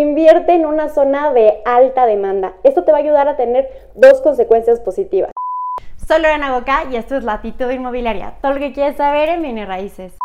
invierte 0.00 0.52
en 0.52 0.66
una 0.66 0.88
zona 0.88 1.32
de 1.32 1.60
alta 1.64 2.06
demanda. 2.06 2.54
Esto 2.64 2.84
te 2.84 2.92
va 2.92 2.98
a 2.98 3.00
ayudar 3.00 3.28
a 3.28 3.36
tener 3.36 3.68
dos 3.94 4.20
consecuencias 4.20 4.80
positivas. 4.80 5.30
Soy 6.06 6.22
Lorena 6.22 6.52
Boca 6.52 6.84
y 6.90 6.96
esto 6.96 7.16
es 7.16 7.24
Latitud 7.24 7.70
Inmobiliaria. 7.70 8.34
Todo 8.40 8.52
lo 8.52 8.58
que 8.60 8.72
quieres 8.72 8.96
saber 8.96 9.28
en 9.28 9.42
bienes 9.42 9.66
raíces. 9.66 10.16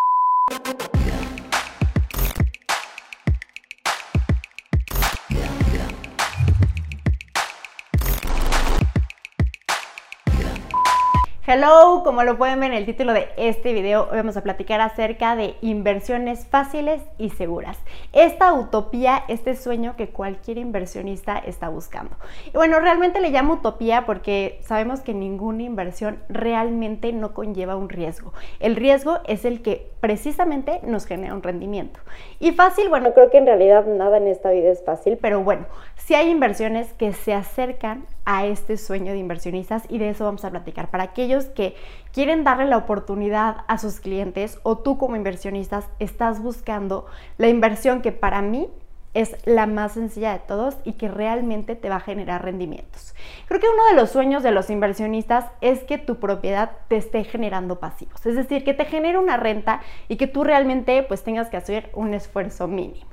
Hello, 11.54 12.02
como 12.06 12.24
lo 12.24 12.38
pueden 12.38 12.62
ver 12.62 12.72
en 12.72 12.78
el 12.78 12.86
título 12.86 13.12
de 13.12 13.28
este 13.36 13.74
video, 13.74 14.08
hoy 14.10 14.16
vamos 14.16 14.38
a 14.38 14.42
platicar 14.42 14.80
acerca 14.80 15.36
de 15.36 15.56
inversiones 15.60 16.48
fáciles 16.48 17.02
y 17.18 17.30
seguras. 17.32 17.78
Esta 18.14 18.54
utopía, 18.54 19.26
este 19.28 19.58
sueño 19.58 19.98
que 19.98 20.08
cualquier 20.08 20.58
inversionista 20.58 21.38
está 21.40 21.68
buscando. 21.68 22.16
Y 22.48 22.52
bueno, 22.52 22.80
realmente 22.80 23.20
le 23.20 23.32
llamo 23.32 23.56
utopía 23.56 24.06
porque 24.06 24.62
sabemos 24.64 25.02
que 25.02 25.14
ninguna 25.14 25.64
inversión 25.64 26.20
realmente 26.30 27.12
no 27.12 27.34
conlleva 27.34 27.76
un 27.76 27.90
riesgo. 27.90 28.32
El 28.62 28.78
riesgo 28.78 29.20
es 29.28 29.44
el 29.44 29.62
que 29.62 29.92
precisamente 30.00 30.80
nos 30.84 31.06
genera 31.06 31.34
un 31.34 31.44
rendimiento. 31.44 32.00
Y 32.40 32.54
fácil, 32.54 32.88
bueno, 32.88 33.14
creo 33.14 33.30
que 33.30 33.40
en 33.40 33.48
realidad 33.48 33.86
nada 33.88 34.16
en 34.16 34.30
esta 34.30 34.52
vida 34.52 34.70
es 34.70 34.86
fácil, 34.86 35.18
pero 35.22 35.44
bueno, 35.44 35.66
si 35.98 36.16
hay 36.16 36.30
inversiones 36.30 36.94
que 36.94 37.12
se 37.12 37.34
acercan 37.34 38.06
a 38.26 38.46
este 38.46 38.78
sueño 38.78 39.14
de 39.14 39.20
inversionistas 39.20 39.84
y 39.90 39.98
de 39.98 40.10
eso 40.10 40.26
vamos 40.26 40.46
a 40.46 40.52
platicar. 40.52 40.90
Para 40.90 41.04
aquellos 41.04 41.46
que 41.46 41.76
quieren 42.14 42.44
darle 42.44 42.66
la 42.66 42.78
oportunidad 42.78 43.58
a 43.68 43.78
sus 43.78 44.00
clientes 44.00 44.60
o 44.64 44.78
tú 44.78 44.98
como 44.98 45.16
inversionistas 45.16 45.86
estás 46.00 46.42
buscando 46.42 47.06
la 47.38 47.50
inversión 47.50 48.02
que 48.02 48.12
para 48.12 48.42
mí 48.42 48.70
es 49.14 49.36
la 49.46 49.68
más 49.68 49.94
sencilla 49.94 50.32
de 50.34 50.40
todos 50.40 50.78
y 50.84 50.94
que 50.94 51.10
realmente 51.10 51.76
te 51.76 51.90
va 51.90 51.98
a 51.98 52.02
generar 52.02 52.44
rendimientos. 52.44 53.14
Creo 53.48 53.60
que 53.60 53.68
uno 53.68 53.86
de 53.90 53.96
los 53.96 54.10
sueños 54.10 54.42
de 54.44 54.52
los 54.52 54.70
inversionistas 54.70 55.46
es 55.60 55.84
que 55.84 55.98
tu 55.98 56.18
propiedad 56.18 56.72
te 56.88 56.98
esté 56.98 57.24
generando 57.24 57.80
pasivos, 57.80 58.26
es 58.26 58.36
decir, 58.36 58.64
que 58.64 58.74
te 58.74 58.86
genere 58.86 59.18
una 59.18 59.38
renta 59.38 59.82
y 60.08 60.16
que 60.16 60.28
tú 60.28 60.44
realmente 60.44 61.04
pues 61.04 61.24
tengas 61.24 61.50
que 61.50 61.58
hacer 61.58 61.90
un 61.94 62.14
esfuerzo 62.14 62.68
mínimo. 62.68 63.11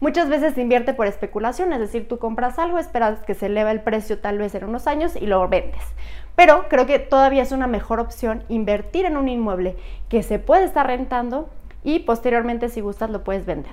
Muchas 0.00 0.28
veces 0.28 0.54
se 0.54 0.62
invierte 0.62 0.94
por 0.94 1.06
especulación, 1.06 1.72
es 1.72 1.80
decir, 1.80 2.08
tú 2.08 2.18
compras 2.18 2.58
algo, 2.58 2.78
esperas 2.78 3.20
que 3.20 3.34
se 3.34 3.46
eleva 3.46 3.70
el 3.70 3.80
precio 3.80 4.18
tal 4.18 4.38
vez 4.38 4.54
en 4.54 4.64
unos 4.64 4.86
años 4.86 5.16
y 5.16 5.26
lo 5.26 5.48
vendes. 5.48 5.82
Pero 6.36 6.66
creo 6.68 6.86
que 6.86 6.98
todavía 6.98 7.42
es 7.42 7.52
una 7.52 7.66
mejor 7.66 8.00
opción 8.00 8.42
invertir 8.48 9.06
en 9.06 9.16
un 9.16 9.28
inmueble 9.28 9.76
que 10.08 10.22
se 10.22 10.38
puede 10.38 10.64
estar 10.64 10.86
rentando 10.86 11.48
y 11.84 12.00
posteriormente 12.00 12.68
si 12.68 12.80
gustas 12.80 13.10
lo 13.10 13.22
puedes 13.22 13.46
vender. 13.46 13.72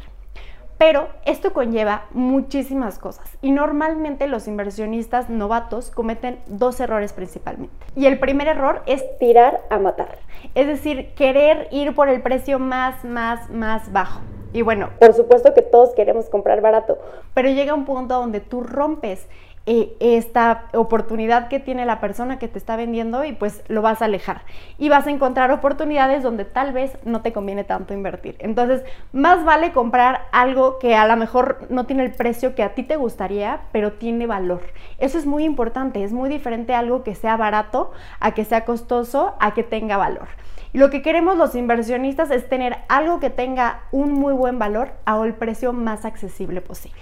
Pero 0.78 1.10
esto 1.26 1.54
conlleva 1.54 2.06
muchísimas 2.10 2.98
cosas 2.98 3.38
y 3.44 3.52
normalmente 3.52 4.26
los 4.28 4.48
inversionistas 4.48 5.30
novatos 5.30 5.92
cometen 5.92 6.40
dos 6.48 6.80
errores 6.80 7.14
principalmente. 7.14 7.86
Y 7.96 8.08
el 8.08 8.18
primer 8.18 8.48
error 8.48 8.82
es 8.88 9.04
tirar 9.20 9.62
a 9.70 9.78
matar, 9.78 10.18
es 10.56 10.66
decir, 10.66 11.14
querer 11.14 11.68
ir 11.72 11.94
por 11.94 12.10
el 12.10 12.24
precio 12.24 12.58
más, 12.58 13.06
más, 13.06 13.48
más 13.52 13.92
bajo. 13.92 14.22
Y 14.54 14.62
bueno, 14.62 14.90
por 15.00 15.14
supuesto 15.14 15.54
que 15.54 15.62
todos 15.62 15.94
queremos 15.96 16.30
comprar 16.30 16.62
barato, 16.62 16.98
pero 17.34 17.50
llega 17.50 17.74
un 17.74 17.86
punto 17.86 18.16
donde 18.16 18.40
tú 18.42 18.62
rompes 18.62 19.28
eh, 19.68 19.96
esta 20.00 20.70
oportunidad 20.74 21.48
que 21.48 21.60
tiene 21.60 21.86
la 21.86 22.00
persona 22.00 22.40
que 22.40 22.48
te 22.48 22.58
está 22.58 22.76
vendiendo 22.76 23.24
y 23.24 23.34
pues 23.34 23.62
lo 23.68 23.84
vas 23.84 24.02
a 24.02 24.06
alejar. 24.06 24.42
Y 24.80 24.90
vas 24.90 25.06
a 25.06 25.12
encontrar 25.12 25.52
oportunidades 25.52 26.24
donde 26.24 26.46
tal 26.46 26.74
vez 26.74 26.98
no 27.04 27.22
te 27.22 27.32
conviene 27.32 27.64
tanto 27.64 27.94
invertir. 27.94 28.36
Entonces, 28.40 28.84
más 29.14 29.46
vale 29.46 29.72
comprar 29.72 30.24
algo 30.32 30.80
que 30.80 30.96
a 30.96 31.06
lo 31.06 31.16
mejor 31.16 31.68
no 31.70 31.86
tiene 31.86 32.04
el 32.04 32.12
precio 32.12 32.56
que 32.56 32.64
a 32.64 32.74
ti 32.74 32.82
te 32.82 32.96
gustaría, 32.96 33.62
pero 33.72 33.94
tiene 33.94 34.26
valor. 34.26 34.62
Eso 34.98 35.20
es 35.20 35.28
muy 35.28 35.44
importante, 35.44 36.04
es 36.04 36.12
muy 36.12 36.30
diferente 36.30 36.74
algo 36.74 37.04
que 37.04 37.14
sea 37.14 37.38
barato 37.38 37.92
a 38.20 38.32
que 38.32 38.46
sea 38.46 38.66
costoso, 38.66 39.36
a 39.40 39.54
que 39.54 39.64
tenga 39.64 39.98
valor. 39.98 40.28
Y 40.74 40.78
lo 40.78 40.90
que 40.90 41.02
queremos 41.02 41.38
los 41.38 41.54
inversionistas 41.56 42.32
es 42.32 42.48
tener 42.48 42.78
algo 42.88 43.20
que 43.20 43.30
tenga 43.30 43.82
un 43.92 44.14
muy 44.14 44.34
buen 44.34 44.58
valor 44.58 44.94
a 45.06 45.22
el 45.22 45.34
precio 45.34 45.74
más 45.74 46.06
accesible 46.06 46.62
posible. 46.62 47.02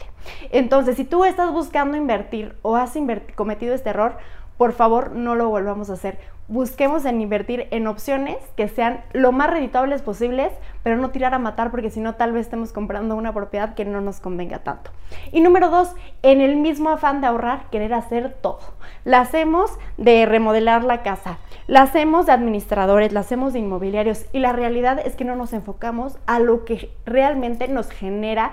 Entonces, 0.52 0.96
si 0.96 1.06
tú 1.06 1.24
estás 1.24 1.52
buscando 1.52 1.96
invertir 1.96 2.49
o 2.62 2.76
has 2.76 2.94
cometido 3.36 3.74
este 3.74 3.90
error, 3.90 4.18
por 4.60 4.74
favor 4.74 5.12
no 5.12 5.36
lo 5.36 5.48
volvamos 5.48 5.90
a 5.90 5.94
hacer. 5.94 6.20
Busquemos 6.50 7.06
en 7.06 7.22
invertir 7.22 7.68
en 7.72 7.88
opciones 7.88 8.38
que 8.58 8.68
sean 8.68 9.04
lo 9.14 9.32
más 9.32 9.52
reditables 9.52 10.02
posibles, 10.02 10.52
pero 10.84 10.98
no 10.98 11.12
tirar 11.12 11.34
a 11.34 11.40
matar 11.40 11.72
porque 11.72 11.92
si 11.92 12.02
no 12.02 12.16
tal 12.16 12.34
vez 12.34 12.48
estemos 12.48 12.74
comprando 12.74 13.16
una 13.16 13.34
propiedad 13.34 13.74
que 13.74 13.86
no 13.86 14.02
nos 14.02 14.20
convenga 14.20 14.60
tanto. 14.60 14.92
Y 15.32 15.40
número 15.40 15.70
dos, 15.70 15.94
en 16.24 16.42
el 16.42 16.58
mismo 16.58 16.90
afán 16.90 17.22
de 17.22 17.28
ahorrar, 17.28 17.70
querer 17.70 17.94
hacer 17.94 18.34
todo. 18.34 18.60
La 19.06 19.22
hacemos 19.22 19.72
de 19.98 20.26
remodelar 20.26 20.84
la 20.84 21.04
casa, 21.04 21.38
la 21.68 21.84
hacemos 21.84 22.26
de 22.26 22.31
administradores, 22.31 23.14
la 23.14 23.22
hacemos 23.22 23.54
de 23.54 23.60
inmobiliarios 23.60 24.26
y 24.34 24.40
la 24.40 24.52
realidad 24.52 25.00
es 25.00 25.16
que 25.16 25.24
no 25.24 25.36
nos 25.38 25.54
enfocamos 25.54 26.18
a 26.26 26.40
lo 26.40 26.66
que 26.66 26.92
realmente 27.06 27.68
nos 27.68 27.92
genera 27.92 28.52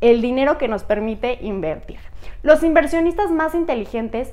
el 0.00 0.20
dinero 0.20 0.58
que 0.58 0.68
nos 0.68 0.84
permite 0.84 1.38
invertir. 1.40 1.98
Los 2.42 2.62
inversionistas 2.62 3.30
más 3.30 3.54
inteligentes 3.54 4.32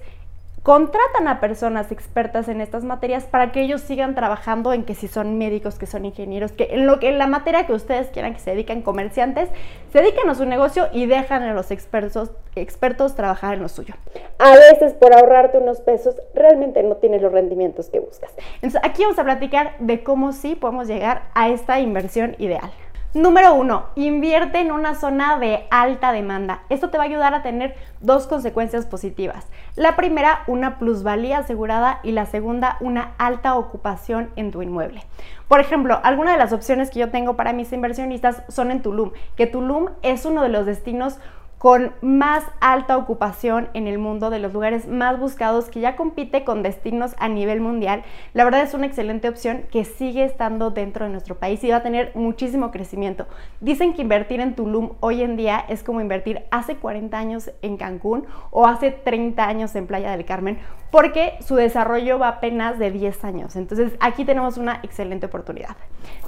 contratan 0.63 1.27
a 1.27 1.39
personas 1.39 1.91
expertas 1.91 2.47
en 2.47 2.61
estas 2.61 2.83
materias 2.83 3.23
para 3.23 3.51
que 3.51 3.61
ellos 3.61 3.81
sigan 3.81 4.13
trabajando 4.13 4.73
en 4.73 4.83
que 4.83 4.93
si 4.93 5.07
son 5.07 5.37
médicos, 5.39 5.79
que 5.79 5.87
son 5.87 6.05
ingenieros, 6.05 6.51
que 6.51 6.67
en 6.71 6.85
lo 6.85 6.99
que 6.99 7.09
en 7.09 7.17
la 7.17 7.25
materia 7.25 7.65
que 7.65 7.73
ustedes 7.73 8.09
quieran 8.09 8.33
que 8.33 8.39
se 8.39 8.51
dediquen 8.51 8.83
comerciantes, 8.83 9.49
se 9.91 9.99
dediquen 9.99 10.29
a 10.29 10.35
su 10.35 10.45
negocio 10.45 10.87
y 10.91 11.07
dejan 11.07 11.41
a 11.43 11.53
los 11.53 11.71
expertos, 11.71 12.31
expertos 12.55 13.15
trabajar 13.15 13.55
en 13.55 13.63
lo 13.63 13.69
suyo. 13.69 13.95
A 14.37 14.51
veces 14.51 14.93
por 14.93 15.15
ahorrarte 15.15 15.57
unos 15.57 15.81
pesos 15.81 16.15
realmente 16.35 16.83
no 16.83 16.95
tienes 16.97 17.23
los 17.23 17.31
rendimientos 17.31 17.89
que 17.89 17.99
buscas. 17.99 18.31
Entonces, 18.55 18.81
aquí 18.83 19.01
vamos 19.01 19.17
a 19.17 19.23
platicar 19.23 19.75
de 19.79 20.03
cómo 20.03 20.31
sí 20.31 20.55
podemos 20.55 20.87
llegar 20.87 21.23
a 21.33 21.49
esta 21.49 21.79
inversión 21.79 22.35
ideal. 22.37 22.71
Número 23.13 23.53
uno, 23.53 23.87
invierte 23.95 24.61
en 24.61 24.71
una 24.71 24.95
zona 24.95 25.37
de 25.37 25.65
alta 25.69 26.13
demanda. 26.13 26.61
Esto 26.69 26.89
te 26.89 26.97
va 26.97 27.03
a 27.03 27.07
ayudar 27.07 27.33
a 27.33 27.43
tener 27.43 27.75
dos 27.99 28.25
consecuencias 28.25 28.85
positivas. 28.85 29.47
La 29.75 29.97
primera, 29.97 30.43
una 30.47 30.79
plusvalía 30.79 31.39
asegurada 31.39 31.99
y 32.03 32.13
la 32.13 32.25
segunda, 32.25 32.77
una 32.79 33.11
alta 33.17 33.55
ocupación 33.55 34.29
en 34.37 34.51
tu 34.51 34.61
inmueble. 34.61 35.03
Por 35.49 35.59
ejemplo, 35.59 35.99
algunas 36.03 36.35
de 36.35 36.39
las 36.39 36.53
opciones 36.53 36.89
que 36.89 37.01
yo 37.01 37.09
tengo 37.09 37.35
para 37.35 37.51
mis 37.51 37.73
inversionistas 37.73 38.43
son 38.47 38.71
en 38.71 38.81
Tulum, 38.81 39.11
que 39.35 39.45
Tulum 39.45 39.89
es 40.03 40.23
uno 40.25 40.41
de 40.41 40.47
los 40.47 40.65
destinos 40.65 41.19
con 41.61 41.93
más 42.01 42.43
alta 42.59 42.97
ocupación 42.97 43.69
en 43.75 43.85
el 43.85 43.99
mundo, 43.99 44.31
de 44.31 44.39
los 44.39 44.51
lugares 44.51 44.87
más 44.87 45.19
buscados, 45.19 45.69
que 45.69 45.79
ya 45.79 45.95
compite 45.95 46.43
con 46.43 46.63
destinos 46.63 47.13
a 47.19 47.29
nivel 47.29 47.61
mundial. 47.61 48.01
La 48.33 48.45
verdad 48.45 48.63
es 48.63 48.73
una 48.73 48.87
excelente 48.87 49.29
opción 49.29 49.65
que 49.69 49.85
sigue 49.85 50.23
estando 50.23 50.71
dentro 50.71 51.05
de 51.05 51.11
nuestro 51.11 51.35
país 51.35 51.63
y 51.63 51.69
va 51.69 51.75
a 51.75 51.83
tener 51.83 52.13
muchísimo 52.15 52.71
crecimiento. 52.71 53.27
Dicen 53.59 53.93
que 53.93 54.01
invertir 54.01 54.39
en 54.39 54.55
Tulum 54.55 54.93
hoy 55.01 55.21
en 55.21 55.37
día 55.37 55.63
es 55.69 55.83
como 55.83 56.01
invertir 56.01 56.45
hace 56.49 56.77
40 56.77 57.15
años 57.15 57.51
en 57.61 57.77
Cancún 57.77 58.25
o 58.49 58.65
hace 58.65 58.89
30 58.89 59.47
años 59.47 59.75
en 59.75 59.85
Playa 59.85 60.09
del 60.09 60.25
Carmen, 60.25 60.57
porque 60.89 61.37
su 61.45 61.53
desarrollo 61.53 62.17
va 62.17 62.29
apenas 62.29 62.79
de 62.79 62.89
10 62.89 63.23
años. 63.23 63.55
Entonces 63.55 63.93
aquí 63.99 64.25
tenemos 64.25 64.57
una 64.57 64.79
excelente 64.81 65.27
oportunidad. 65.27 65.77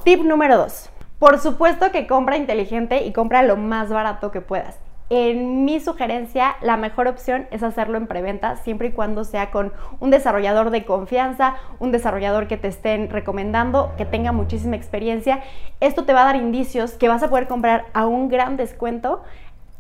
Tip 0.04 0.22
número 0.22 0.58
2. 0.58 0.92
Por 1.18 1.40
supuesto 1.40 1.92
que 1.92 2.06
compra 2.06 2.38
inteligente 2.38 3.04
y 3.04 3.14
compra 3.14 3.42
lo 3.42 3.58
más 3.58 3.90
barato 3.90 4.30
que 4.30 4.42
puedas. 4.42 4.78
En 5.16 5.63
mi 5.63 5.79
sugerencia, 5.79 6.56
la 6.63 6.75
mejor 6.75 7.07
opción 7.07 7.46
es 7.51 7.62
hacerlo 7.62 8.00
en 8.00 8.07
preventa, 8.07 8.56
siempre 8.56 8.88
y 8.88 8.91
cuando 8.94 9.24
sea 9.24 9.51
con 9.51 9.72
un 10.00 10.09
desarrollador 10.09 10.72
de 10.72 10.85
confianza, 10.85 11.53
un 11.78 11.91
desarrollador 11.91 12.47
que 12.47 12.57
te 12.57 12.68
estén 12.68 13.12
recomendando, 13.12 13.94
que 13.96 14.07
tenga 14.07 14.31
muchísima 14.31 14.75
experiencia. 14.75 15.44
Esto 15.81 16.06
te 16.06 16.13
va 16.13 16.23
a 16.23 16.25
dar 16.25 16.35
indicios 16.38 16.94
que 16.94 17.09
vas 17.09 17.22
a 17.22 17.29
poder 17.29 17.47
comprar 17.47 17.85
a 17.94 18.07
un 18.07 18.28
gran 18.28 18.57
descuento 18.57 19.22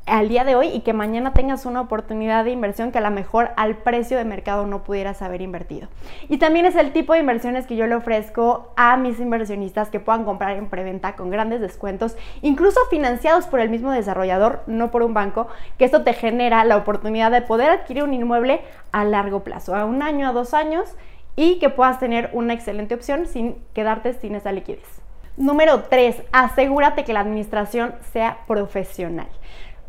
al 0.05 0.27
día 0.27 0.43
de 0.43 0.55
hoy 0.55 0.67
y 0.67 0.81
que 0.81 0.91
mañana 0.91 1.33
tengas 1.33 1.65
una 1.65 1.81
oportunidad 1.81 2.43
de 2.43 2.51
inversión 2.51 2.91
que 2.91 2.97
a 2.97 3.01
lo 3.01 3.11
mejor 3.11 3.51
al 3.55 3.77
precio 3.77 4.17
de 4.17 4.25
mercado 4.25 4.67
no 4.67 4.83
pudieras 4.83 5.21
haber 5.21 5.41
invertido. 5.41 5.87
Y 6.27 6.37
también 6.37 6.65
es 6.65 6.75
el 6.75 6.91
tipo 6.91 7.13
de 7.13 7.19
inversiones 7.19 7.65
que 7.65 7.75
yo 7.75 7.87
le 7.87 7.95
ofrezco 7.95 8.73
a 8.75 8.97
mis 8.97 9.19
inversionistas 9.19 9.89
que 9.89 9.99
puedan 9.99 10.25
comprar 10.25 10.57
en 10.57 10.67
preventa 10.67 11.15
con 11.15 11.29
grandes 11.29 11.61
descuentos, 11.61 12.17
incluso 12.41 12.79
financiados 12.89 13.47
por 13.47 13.59
el 13.59 13.69
mismo 13.69 13.91
desarrollador, 13.91 14.61
no 14.67 14.91
por 14.91 15.03
un 15.03 15.13
banco, 15.13 15.47
que 15.77 15.85
esto 15.85 16.03
te 16.03 16.13
genera 16.13 16.65
la 16.65 16.77
oportunidad 16.77 17.31
de 17.31 17.41
poder 17.41 17.69
adquirir 17.69 18.03
un 18.03 18.13
inmueble 18.13 18.61
a 18.91 19.05
largo 19.05 19.43
plazo, 19.43 19.75
a 19.75 19.85
un 19.85 20.01
año, 20.01 20.27
a 20.27 20.33
dos 20.33 20.53
años, 20.53 20.95
y 21.35 21.59
que 21.59 21.69
puedas 21.69 21.99
tener 21.99 22.29
una 22.33 22.53
excelente 22.53 22.93
opción 22.93 23.25
sin 23.25 23.55
quedarte 23.73 24.13
sin 24.13 24.35
esa 24.35 24.51
liquidez. 24.51 25.01
Número 25.35 25.83
3. 25.89 26.23
Asegúrate 26.31 27.03
que 27.03 27.13
la 27.13 27.21
administración 27.21 27.95
sea 28.11 28.39
profesional. 28.45 29.27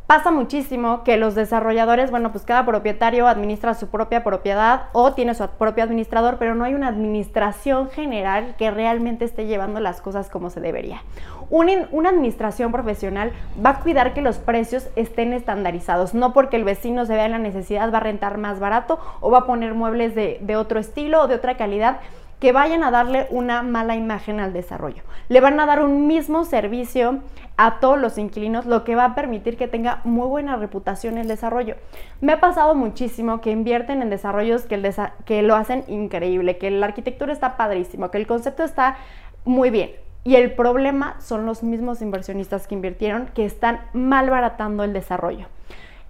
Pasa 0.06 0.30
muchísimo 0.30 1.02
que 1.02 1.16
los 1.16 1.34
desarrolladores, 1.34 2.10
bueno, 2.10 2.30
pues 2.30 2.44
cada 2.44 2.66
propietario 2.66 3.26
administra 3.26 3.72
su 3.72 3.88
propia 3.88 4.22
propiedad 4.22 4.88
o 4.92 5.14
tiene 5.14 5.34
su 5.34 5.48
propio 5.48 5.82
administrador, 5.82 6.36
pero 6.38 6.54
no 6.54 6.64
hay 6.64 6.74
una 6.74 6.88
administración 6.88 7.88
general 7.88 8.54
que 8.58 8.70
realmente 8.70 9.24
esté 9.24 9.46
llevando 9.46 9.80
las 9.80 10.02
cosas 10.02 10.28
como 10.28 10.50
se 10.50 10.60
debería. 10.60 11.00
Una, 11.48 11.88
administración 12.10 12.70
profesional 12.70 13.32
va 13.64 13.70
a 13.70 13.80
cuidar 13.80 14.12
que 14.12 14.20
los 14.20 14.36
precios 14.36 14.88
estén 14.94 15.32
estandarizados, 15.32 16.12
no 16.12 16.34
porque 16.34 16.56
el 16.56 16.64
vecino 16.64 17.06
se 17.06 17.14
vea 17.14 17.24
en 17.24 17.32
la 17.32 17.38
necesidad 17.38 17.90
va 17.90 17.98
a 17.98 18.00
rentar 18.00 18.36
más 18.36 18.60
barato 18.60 18.98
o 19.22 19.30
va 19.30 19.38
a 19.38 19.46
poner 19.46 19.72
muebles 19.72 20.14
de, 20.14 20.38
de 20.42 20.56
otro 20.56 20.80
estilo 20.80 21.22
o 21.22 21.28
de 21.28 21.36
otra 21.36 21.56
calidad, 21.56 22.00
que 22.44 22.52
vayan 22.52 22.84
a 22.84 22.90
darle 22.90 23.26
una 23.30 23.62
mala 23.62 23.96
imagen 23.96 24.38
al 24.38 24.52
desarrollo. 24.52 25.02
Le 25.30 25.40
van 25.40 25.58
a 25.60 25.64
dar 25.64 25.82
un 25.82 26.06
mismo 26.06 26.44
servicio 26.44 27.20
a 27.56 27.80
todos 27.80 27.98
los 27.98 28.18
inquilinos, 28.18 28.66
lo 28.66 28.84
que 28.84 28.94
va 28.94 29.06
a 29.06 29.14
permitir 29.14 29.56
que 29.56 29.66
tenga 29.66 30.02
muy 30.04 30.26
buena 30.26 30.54
reputación 30.56 31.16
el 31.16 31.26
desarrollo. 31.26 31.76
Me 32.20 32.34
ha 32.34 32.40
pasado 32.40 32.74
muchísimo 32.74 33.40
que 33.40 33.50
invierten 33.50 34.02
en 34.02 34.10
desarrollos 34.10 34.64
que, 34.64 34.92
que 35.24 35.40
lo 35.40 35.56
hacen 35.56 35.84
increíble, 35.88 36.58
que 36.58 36.70
la 36.70 36.84
arquitectura 36.84 37.32
está 37.32 37.56
padrísimo, 37.56 38.10
que 38.10 38.18
el 38.18 38.26
concepto 38.26 38.62
está 38.62 38.98
muy 39.46 39.70
bien. 39.70 39.92
Y 40.22 40.36
el 40.36 40.52
problema 40.52 41.18
son 41.22 41.46
los 41.46 41.62
mismos 41.62 42.02
inversionistas 42.02 42.66
que 42.66 42.74
invirtieron 42.74 43.30
que 43.32 43.46
están 43.46 43.80
malbaratando 43.94 44.84
el 44.84 44.92
desarrollo. 44.92 45.46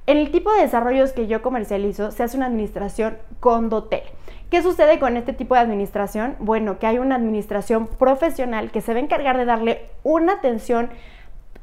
En 0.08 0.18
el 0.18 0.32
tipo 0.32 0.52
de 0.52 0.62
desarrollos 0.62 1.12
que 1.12 1.28
yo 1.28 1.42
comercializo 1.42 2.10
se 2.10 2.24
hace 2.24 2.36
una 2.36 2.46
administración 2.46 3.18
con 3.38 3.70
dotel. 3.70 4.02
¿Qué 4.54 4.62
sucede 4.62 5.00
con 5.00 5.16
este 5.16 5.32
tipo 5.32 5.56
de 5.56 5.62
administración? 5.62 6.36
Bueno, 6.38 6.78
que 6.78 6.86
hay 6.86 6.98
una 6.98 7.16
administración 7.16 7.88
profesional 7.88 8.70
que 8.70 8.82
se 8.82 8.92
va 8.92 9.00
a 9.00 9.02
encargar 9.02 9.36
de 9.36 9.46
darle 9.46 9.86
una 10.04 10.34
atención 10.34 10.90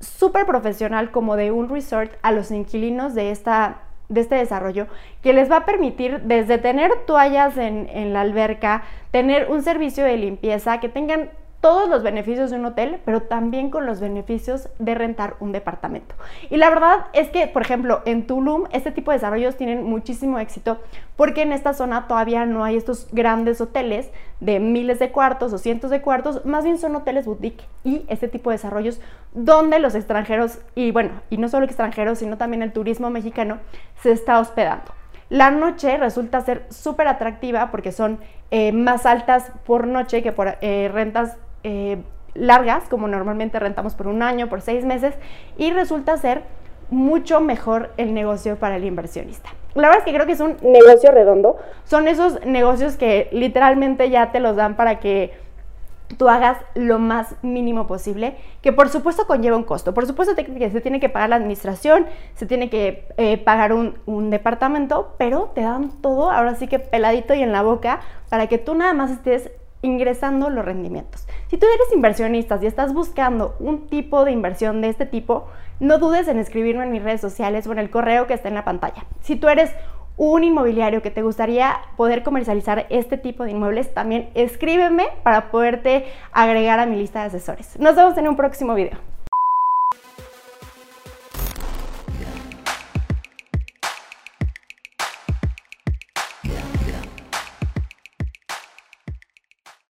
súper 0.02 0.46
profesional 0.46 1.10
como 1.10 1.38
de 1.38 1.54
un 1.54 1.70
resort 1.70 2.12
a 2.22 2.34
los 2.34 2.52
inquilinos 2.52 3.16
de 3.16 3.32
esta 3.32 3.84
de 4.10 4.20
este 4.20 4.36
desarrollo 4.36 4.88
que 5.22 5.32
les 5.32 5.50
va 5.50 5.56
a 5.56 5.66
permitir 5.66 6.20
desde 6.24 6.58
tener 6.58 6.92
toallas 7.06 7.56
en, 7.56 7.88
en, 7.94 8.12
la 8.12 8.20
alberca, 8.20 8.84
tener 9.12 9.50
un 9.50 9.62
servicio 9.62 10.04
de 10.04 10.18
limpieza, 10.18 10.82
que 10.82 10.90
tengan 10.90 11.30
todos 11.62 11.88
los 11.88 12.02
beneficios 12.02 12.50
de 12.50 12.58
un 12.58 12.66
hotel, 12.66 13.00
pero 13.06 13.22
también 13.22 13.70
con 13.70 13.86
los 13.86 14.00
beneficios 14.00 14.68
de 14.80 14.96
rentar 14.96 15.36
un 15.40 15.52
departamento. 15.52 16.16
Y 16.50 16.58
la 16.58 16.70
verdad 16.70 17.06
es 17.14 17.30
que, 17.30 17.48
por 17.48 17.62
ejemplo, 17.62 18.02
en 18.06 18.26
Tulum, 18.26 18.64
este 18.72 18.92
tipo 18.92 19.12
de 19.12 19.18
desarrollos 19.18 19.56
tienen 19.56 19.84
muchísimo 19.84 20.40
éxito 20.40 20.80
porque 21.16 21.44
en 21.44 21.52
esta 21.52 21.74
zona 21.74 22.08
todavía 22.08 22.46
no 22.48 22.64
hay 22.64 22.78
estos 22.78 23.08
grandes 23.12 23.62
hoteles 23.62 24.10
de 24.40 24.60
miles 24.60 24.98
de 24.98 25.12
cuartos 25.12 25.54
o 25.54 25.60
cientos 25.60 25.92
de 25.92 26.02
cuartos, 26.02 26.44
más 26.46 26.64
bien 26.64 26.80
son 26.80 26.96
hoteles 26.96 27.28
boutique 27.28 27.64
y 27.84 28.06
este 28.08 28.28
tipo 28.28 28.50
de 28.50 28.56
desarrollos 28.56 29.00
donde 29.34 29.78
los 29.78 29.94
extranjeros, 29.94 30.58
y 30.74 30.92
bueno, 30.92 31.22
y 31.30 31.38
no 31.38 31.48
solo 31.48 31.68
extranjeros, 31.68 32.18
sino 32.18 32.38
también 32.38 32.64
el 32.64 32.74
turismo 32.74 33.12
mexicano, 33.12 33.60
se 34.02 34.12
está 34.12 34.40
hospedando. 34.40 34.94
La 35.30 35.52
noche 35.52 35.96
resulta 35.98 36.42
ser 36.42 36.66
súper 36.70 37.08
atractiva 37.08 37.70
porque 37.72 37.92
son 37.92 38.20
eh, 38.50 38.74
más 38.74 39.06
altas 39.06 39.52
por 39.66 39.88
noche 39.88 40.24
que 40.24 40.34
por 40.34 40.58
eh, 40.60 40.90
rentas 40.92 41.38
eh, 41.64 41.98
largas, 42.34 42.88
como 42.90 43.08
normalmente 43.08 43.60
rentamos 43.60 43.96
por 43.96 44.08
un 44.08 44.24
año, 44.24 44.50
por 44.50 44.62
seis 44.62 44.86
meses, 44.86 45.14
y 45.58 45.72
resulta 45.72 46.18
ser 46.18 46.44
mucho 46.90 47.40
mejor 47.40 47.92
el 47.98 48.14
negocio 48.14 48.58
para 48.58 48.76
el 48.76 48.86
inversionista. 48.86 49.50
La 49.74 49.84
verdad 49.84 50.00
es 50.00 50.06
que 50.06 50.14
creo 50.14 50.26
que 50.26 50.34
es 50.34 50.40
un 50.42 50.58
negocio 50.62 51.12
redondo. 51.12 51.58
Son 51.86 52.08
esos 52.08 52.46
negocios 52.46 52.98
que 52.98 53.30
literalmente 53.32 54.10
ya 54.10 54.32
te 54.32 54.42
los 54.42 54.58
dan 54.58 54.76
para 54.76 55.00
que 55.00 55.32
tú 56.18 56.30
hagas 56.30 56.58
lo 56.76 57.00
más 57.00 57.36
mínimo 57.42 57.88
posible, 57.88 58.36
que 58.62 58.74
por 58.74 58.90
supuesto 58.90 59.28
conlleva 59.28 59.58
un 59.58 59.64
costo. 59.64 59.94
Por 59.94 60.06
supuesto 60.06 60.36
se 60.36 60.82
tiene 60.82 61.00
que 61.00 61.10
pagar 61.10 61.30
la 61.30 61.38
administración, 61.38 62.06
se 62.36 62.46
tiene 62.46 62.70
que 62.70 63.08
eh, 63.18 63.38
pagar 63.38 63.74
un, 63.74 64.30
departamento, 64.30 65.16
pero 65.18 65.52
te 65.56 65.62
dan 65.62 65.90
todo, 66.02 66.32
ahora 66.32 66.56
sí 66.56 66.68
que 66.68 66.80
peladito 66.80 67.34
y 67.34 67.42
en 67.42 67.52
la 67.52 67.62
boca, 67.62 68.02
para 68.30 68.48
que 68.48 68.58
tú 68.58 68.76
nada 68.76 68.94
más 68.94 69.12
estés 69.12 69.52
ingresando 69.82 70.50
los 70.50 70.64
rendimientos. 70.64 71.28
Si 71.48 71.58
tú 71.58 71.66
eres 71.66 71.96
inversionista 71.96 72.60
y 72.62 72.68
estás 72.68 72.94
buscando 72.94 73.56
un 73.60 73.88
tipo 73.88 74.26
de 74.26 74.32
inversión 74.32 74.82
de 74.82 74.90
este 74.90 75.06
tipo, 75.06 75.48
no 75.80 75.98
dudes 75.98 76.28
en 76.28 76.40
escribirme 76.40 76.84
en 76.84 76.92
mis 76.92 77.04
redes 77.04 77.22
sociales 77.22 77.66
o 77.68 77.72
en 77.72 77.80
el 77.80 77.90
correo 77.90 78.28
que 78.28 78.34
está 78.34 78.48
en 78.50 78.56
la 78.56 78.66
pantalla. 78.66 79.06
Si 79.22 79.36
tú 79.36 79.48
eres 79.50 79.72
un 80.18 80.44
inmobiliario 80.44 81.02
que 81.02 81.10
te 81.10 81.24
gustaría 81.24 81.80
poder 81.98 82.22
comercializar 82.22 82.86
este 82.90 83.18
tipo 83.18 83.44
de 83.44 83.52
inmuebles, 83.52 83.94
también 83.94 84.30
escríbeme 84.36 85.08
para 85.24 85.50
poderte 85.50 86.06
agregar 86.32 86.80
a 86.80 86.86
mi 86.86 86.96
lista 86.96 87.22
de 87.22 87.28
asesores. 87.28 87.80
Nos 87.80 87.96
vemos 87.96 88.18
en 88.18 88.28
un 88.28 88.36
próximo 88.36 88.76
video. 88.76 88.98